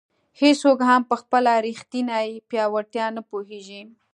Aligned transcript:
هیڅوک 0.39 0.79
هم 0.89 1.01
په 1.09 1.15
خپله 1.21 1.51
ریښتیني 1.67 2.27
پیاوړتیا 2.49 3.05
نه 3.17 3.21
پوهېږي. 3.29 3.81